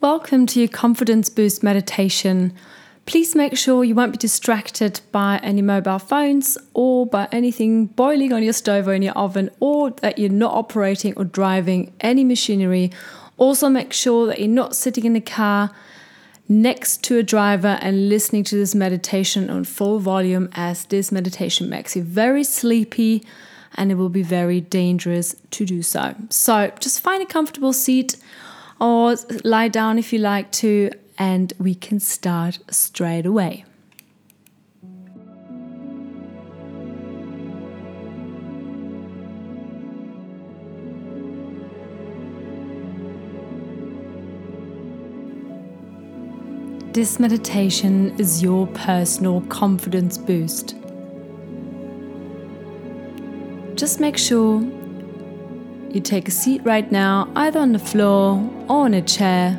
[0.00, 2.52] Welcome to your Confidence Boost meditation.
[3.04, 8.32] Please make sure you won't be distracted by any mobile phones or by anything boiling
[8.32, 12.22] on your stove or in your oven, or that you're not operating or driving any
[12.22, 12.92] machinery.
[13.38, 15.72] Also, make sure that you're not sitting in a car
[16.48, 21.68] next to a driver and listening to this meditation on full volume, as this meditation
[21.68, 23.26] makes you very sleepy
[23.74, 26.14] and it will be very dangerous to do so.
[26.30, 28.14] So, just find a comfortable seat
[28.80, 33.64] or lie down if you like to, and we can start straight away.
[46.92, 50.74] This meditation is your personal confidence boost.
[53.76, 54.60] Just make sure
[55.90, 58.38] you take a seat right now, either on the floor
[58.68, 59.58] or on a chair.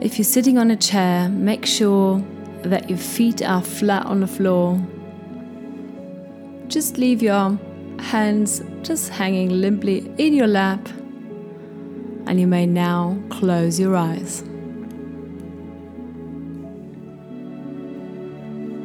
[0.00, 2.22] If you're sitting on a chair, make sure
[2.62, 4.80] that your feet are flat on the floor.
[6.68, 7.58] Just leave your
[7.98, 10.88] hands just hanging limply in your lap,
[12.26, 14.44] and you may now close your eyes.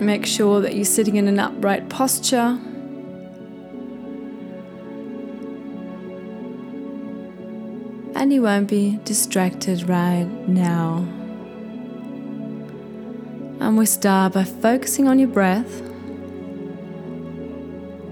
[0.00, 2.58] Make sure that you're sitting in an upright posture
[8.22, 10.98] and you won't be distracted right now.
[13.58, 15.80] And we start by focusing on your breath,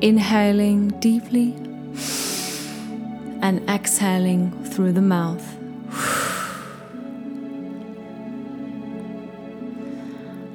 [0.00, 1.52] inhaling deeply
[3.42, 5.46] and exhaling through the mouth.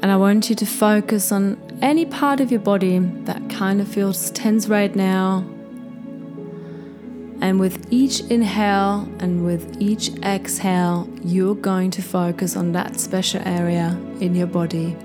[0.01, 3.87] And I want you to focus on any part of your body that kind of
[3.87, 5.45] feels tense right now
[7.43, 13.41] and with each inhale and with each exhale, you're going to focus on that special
[13.45, 14.95] area in your body.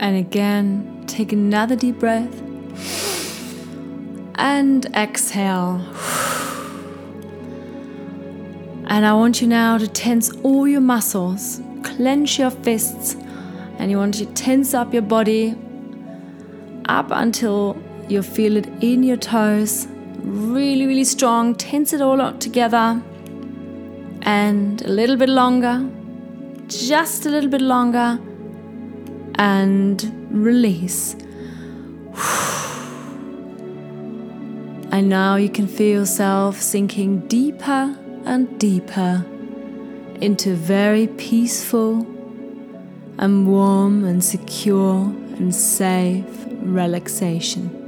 [0.00, 2.40] And again, take another deep breath
[4.36, 5.84] and exhale.
[8.86, 13.14] And I want you now to tense all your muscles, clench your fists
[13.82, 15.56] and you want to tense up your body
[16.88, 17.76] up until
[18.08, 19.88] you feel it in your toes.
[20.18, 21.56] Really, really strong.
[21.56, 23.02] Tense it all out together.
[24.22, 25.84] And a little bit longer.
[26.68, 28.20] Just a little bit longer.
[29.34, 31.16] And release.
[34.92, 39.24] And now you can feel yourself sinking deeper and deeper
[40.20, 42.11] into very peaceful
[43.18, 45.04] and warm and secure
[45.36, 46.24] and safe
[46.62, 47.78] relaxation.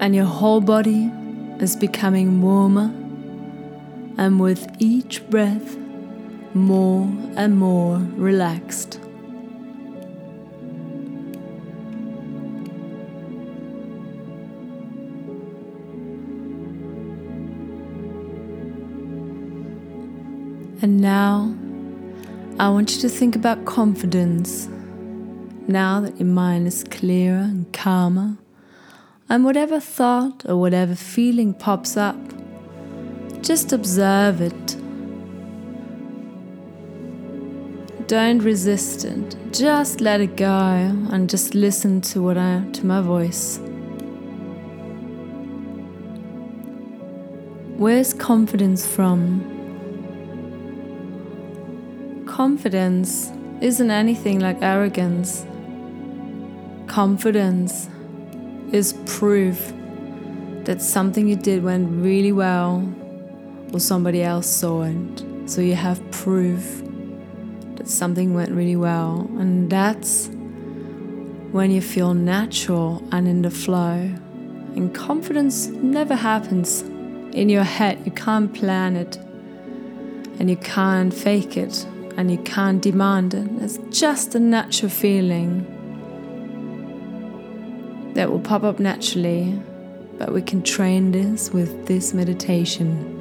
[0.00, 1.10] And your whole body
[1.58, 2.92] is becoming warmer,
[4.16, 5.76] and with each breath,
[6.54, 8.99] more and more relaxed.
[20.82, 21.54] And now,
[22.58, 24.66] I want you to think about confidence.
[25.68, 28.38] Now that your mind is clearer and calmer,
[29.28, 32.16] and whatever thought or whatever feeling pops up,
[33.42, 34.76] just observe it.
[38.08, 39.36] Don't resist it.
[39.52, 43.60] Just let it go and just listen to what I to my voice.
[47.76, 49.59] Where's confidence from?
[52.40, 53.30] Confidence
[53.60, 55.44] isn't anything like arrogance.
[56.86, 57.86] Confidence
[58.72, 59.74] is proof
[60.64, 62.82] that something you did went really well
[63.74, 65.22] or somebody else saw it.
[65.44, 66.82] So you have proof
[67.76, 69.30] that something went really well.
[69.38, 70.30] And that's
[71.52, 73.98] when you feel natural and in the flow.
[74.76, 76.80] And confidence never happens
[77.34, 78.00] in your head.
[78.06, 79.18] You can't plan it
[80.38, 81.86] and you can't fake it
[82.20, 83.48] and you can't demand it.
[83.62, 85.64] It's just a natural feeling
[88.12, 89.58] that will pop up naturally,
[90.18, 93.16] but we can train this with this meditation.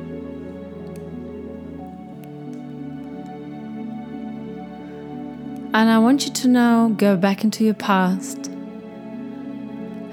[5.73, 8.47] And I want you to now go back into your past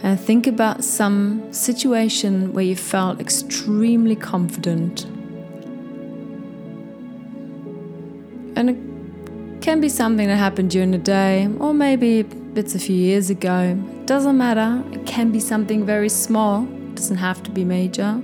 [0.05, 5.07] and think about some situation where you felt extremely confident
[8.57, 12.25] can be something that happened during the day, or maybe
[12.55, 13.77] it's a few years ago.
[14.01, 14.83] It doesn't matter.
[14.93, 18.23] It can be something very small, it doesn't have to be major.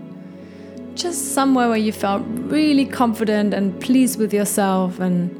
[0.94, 5.31] Just somewhere where you felt really confident and pleased with yourself and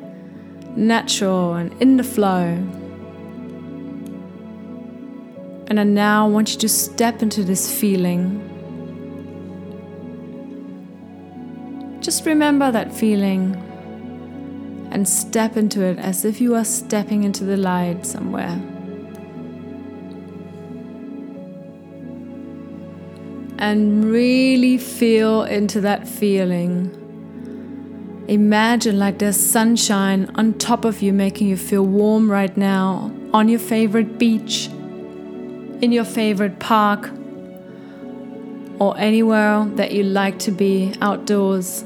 [0.77, 2.59] natural and in the flow.
[5.69, 8.41] And I now want you to step into this feeling.
[12.01, 13.57] Just remember that feeling
[14.93, 18.61] and step into it as if you are stepping into the light somewhere.
[23.57, 26.99] And really feel into that feeling.
[28.29, 33.49] Imagine like there's sunshine on top of you, making you feel warm right now on
[33.49, 34.67] your favorite beach,
[35.81, 37.11] in your favorite park,
[38.79, 41.85] or anywhere that you like to be outdoors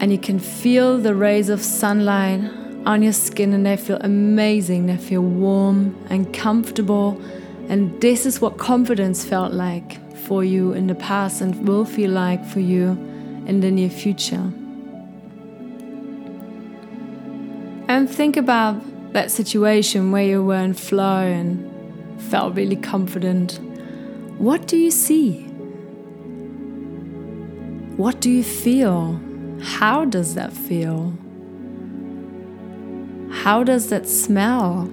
[0.00, 2.40] and you can feel the rays of sunlight
[2.84, 4.86] on your skin and they feel amazing.
[4.86, 7.20] They feel warm and comfortable.
[7.68, 12.10] And this is what confidence felt like for you in the past and will feel
[12.10, 12.90] like for you
[13.46, 14.52] in the near future.
[17.88, 18.82] And think about
[19.12, 21.72] that situation where you were in flow and
[22.22, 23.58] felt really confident.
[24.38, 25.44] What do you see?
[27.96, 29.20] What do you feel?
[29.60, 31.12] How does that feel?
[33.30, 34.90] How does that smell?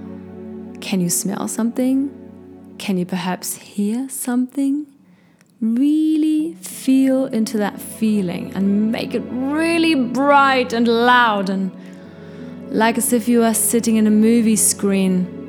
[0.80, 2.12] Can you smell something?
[2.78, 4.88] Can you perhaps hear something?
[5.60, 11.72] Really feel into that feeling and make it really bright and loud and
[12.70, 15.40] like as if you are sitting in a movie screen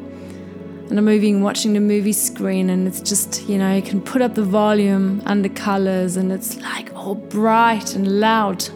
[0.91, 4.23] and a movie watching the movie screen and it's just you know you can put
[4.23, 8.69] up the volume and the colors and it's like all bright and loud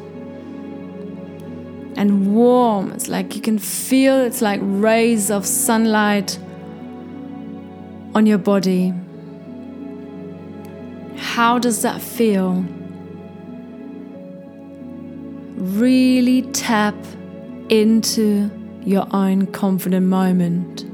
[1.99, 2.93] and warm.
[2.93, 6.39] It's like you can feel it's like rays of sunlight
[8.15, 8.95] on your body.
[11.17, 12.65] How does that feel?
[15.57, 16.95] Really tap
[17.69, 18.49] into
[18.85, 20.88] your own confident moment.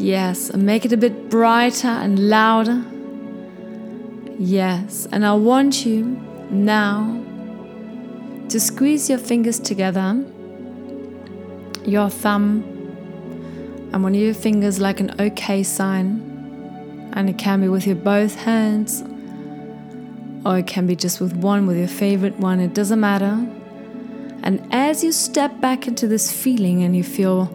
[0.00, 2.82] Yes, and make it a bit brighter and louder.
[4.38, 6.18] Yes, and I want you
[6.50, 7.22] now
[8.48, 10.24] to squeeze your fingers together,
[11.84, 12.64] your thumb
[13.92, 17.10] and one of your fingers like an OK sign.
[17.12, 19.04] And it can be with your both hands,
[20.46, 23.46] or it can be just with one, with your favorite one, it doesn't matter.
[24.42, 27.54] And as you step back into this feeling and you feel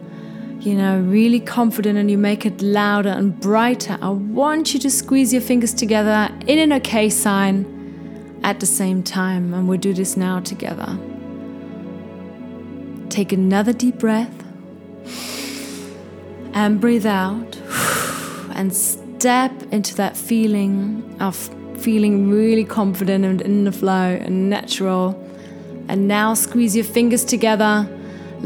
[0.66, 4.90] you know, really confident and you make it louder and brighter, I want you to
[4.90, 9.54] squeeze your fingers together in an OK sign at the same time.
[9.54, 10.98] And we'll do this now together.
[13.10, 14.42] Take another deep breath
[16.52, 17.56] and breathe out
[18.56, 21.36] and step into that feeling of
[21.78, 25.10] feeling really confident and in the flow and natural.
[25.88, 27.88] And now squeeze your fingers together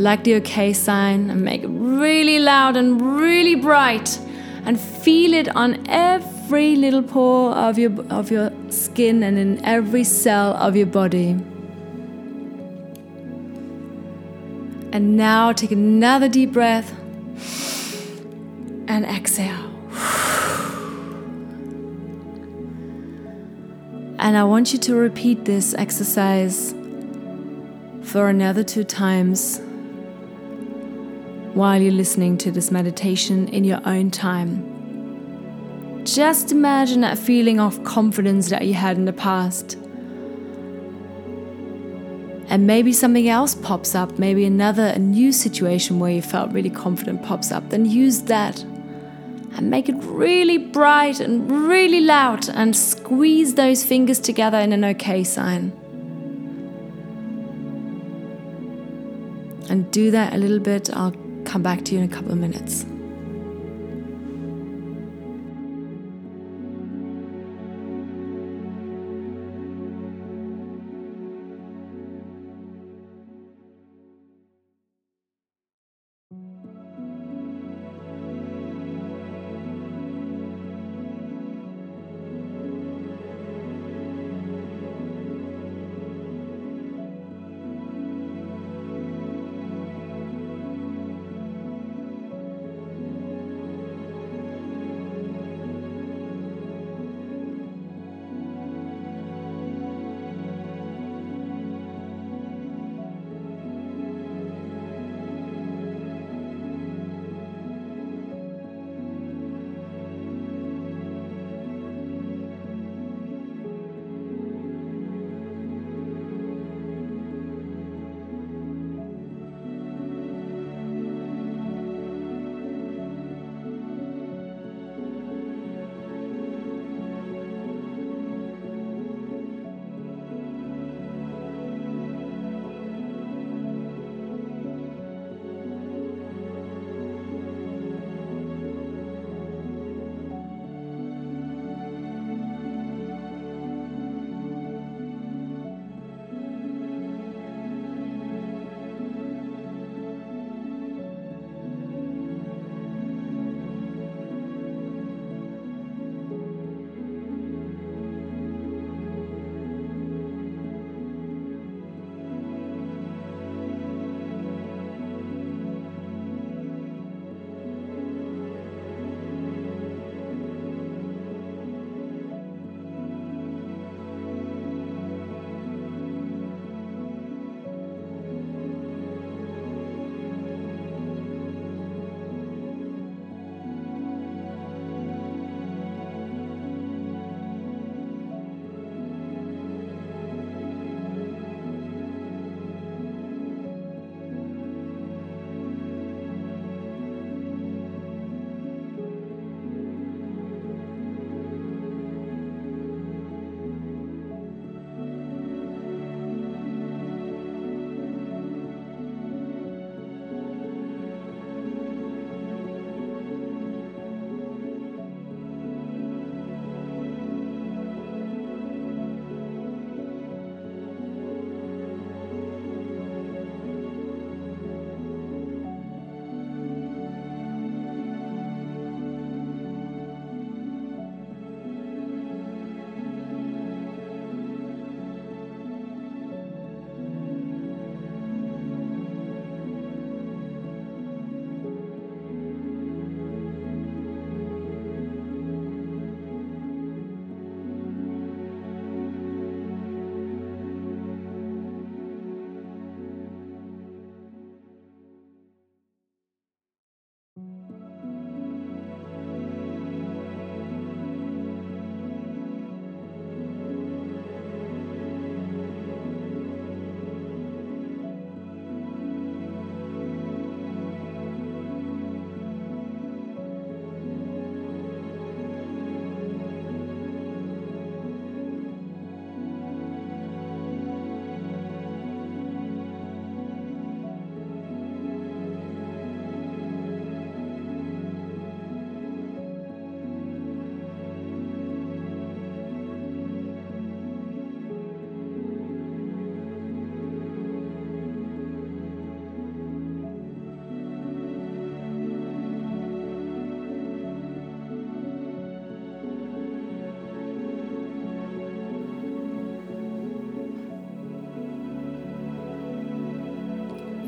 [0.00, 4.18] like the OK sign and make it really loud and really bright
[4.64, 10.04] and feel it on every little pore of your of your skin and in every
[10.04, 11.36] cell of your body.
[14.92, 16.90] And now take another deep breath
[18.88, 19.66] and exhale.
[24.18, 26.74] And I want you to repeat this exercise
[28.02, 29.60] for another two times
[31.54, 36.04] while you're listening to this meditation in your own time.
[36.04, 39.74] Just imagine that feeling of confidence that you had in the past.
[42.48, 46.70] And maybe something else pops up, maybe another a new situation where you felt really
[46.70, 47.68] confident pops up.
[47.70, 48.62] Then use that
[49.56, 54.84] and make it really bright and really loud and squeeze those fingers together in an
[54.84, 55.72] OK sign.
[59.68, 60.90] And do that a little bit.
[60.96, 61.14] I'll
[61.50, 62.86] come back to you in a couple of minutes.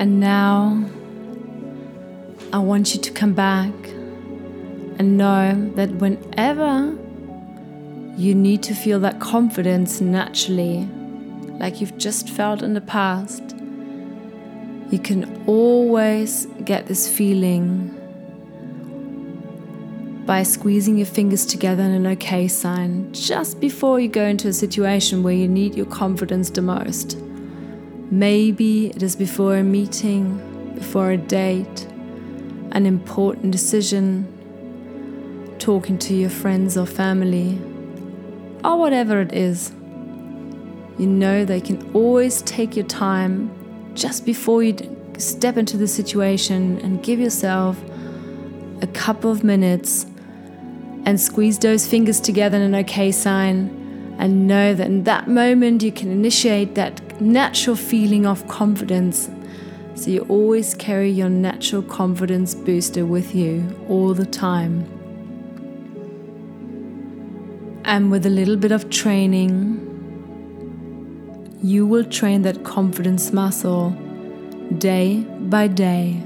[0.02, 0.84] And now
[2.52, 3.72] I want you to come back
[4.98, 6.98] and know that whenever
[8.16, 10.88] you need to feel that confidence naturally,
[11.60, 13.54] like you've just felt in the past,
[14.90, 17.86] you can always get this feeling
[20.26, 24.52] by squeezing your fingers together in an okay sign just before you go into a
[24.52, 27.16] situation where you need your confidence the most.
[28.12, 31.86] Maybe it is before a meeting, before a date,
[32.72, 34.28] an important decision,
[35.58, 37.58] talking to your friends or family,
[38.62, 39.70] or whatever it is.
[40.98, 43.50] You know they can always take your time
[43.94, 44.76] just before you
[45.16, 47.80] step into the situation and give yourself
[48.82, 50.04] a couple of minutes
[51.06, 55.82] and squeeze those fingers together in an okay sign and know that in that moment
[55.82, 59.30] you can initiate that natural feeling of confidence.
[59.94, 64.84] So you always carry your natural confidence booster with you all the time.
[67.84, 69.88] And with a little bit of training,
[71.62, 73.90] you will train that confidence muscle
[74.78, 76.22] day by day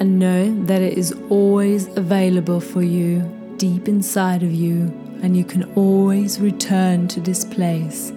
[0.00, 3.20] and know that it is always available for you
[3.56, 8.12] deep inside of you, and you can always return to this place.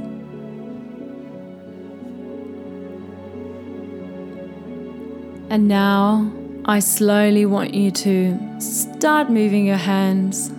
[5.49, 6.29] And now
[6.65, 10.49] I slowly want you to start moving your hands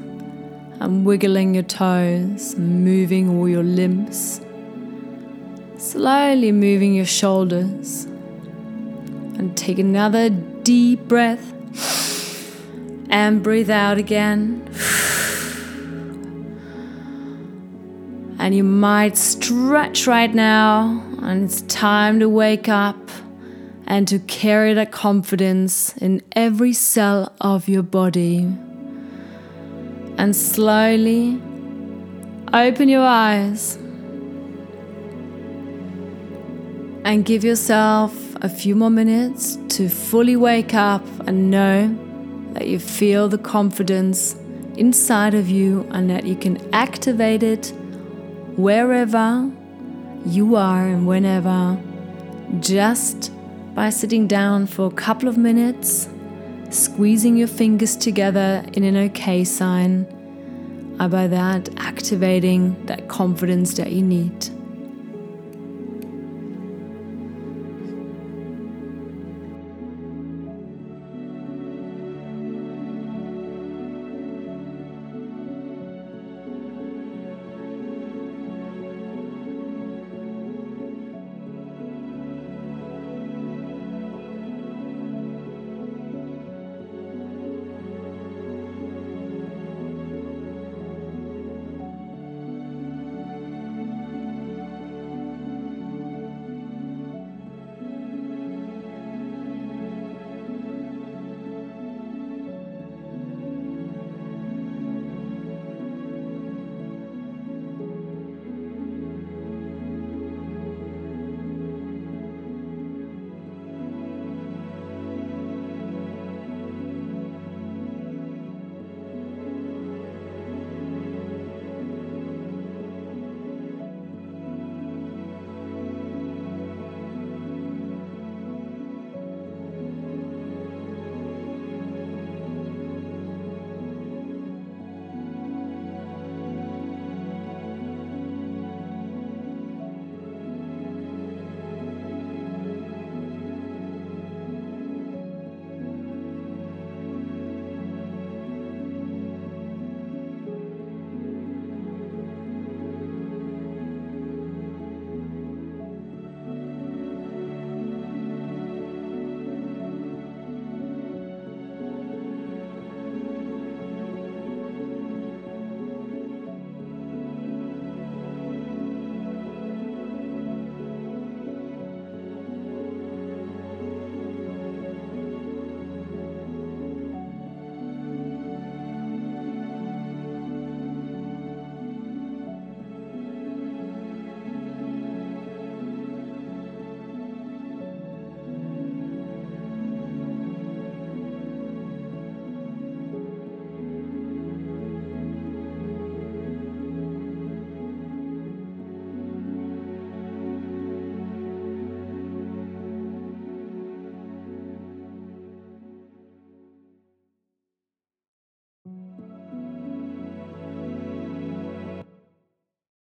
[0.80, 4.40] and wiggling your toes, moving all your limbs,
[5.76, 8.04] slowly moving your shoulders.
[9.36, 11.52] And take another deep breath
[13.08, 14.68] and breathe out again.
[18.40, 23.07] And you might stretch right now, and it's time to wake up
[23.88, 28.46] and to carry that confidence in every cell of your body.
[30.18, 31.40] And slowly
[32.52, 33.76] open your eyes
[37.04, 41.88] and give yourself a few more minutes to fully wake up and know
[42.52, 44.34] that you feel the confidence
[44.76, 47.72] inside of you and that you can activate it
[48.56, 49.50] wherever
[50.26, 51.78] you are and whenever
[52.60, 53.32] just
[53.78, 56.08] by sitting down for a couple of minutes,
[56.70, 60.04] squeezing your fingers together in an okay sign,
[60.98, 64.57] and by that activating that confidence that you need.